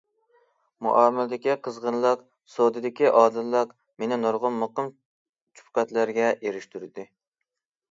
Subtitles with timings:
[0.85, 4.91] مۇئامىلىدىكى قىزغىنلىق، سودىدىكى ئادىللىق مېنى نۇرغۇن مۇقىم
[5.61, 7.09] چۆپقەتلەرگە ئېرىشتۈردى.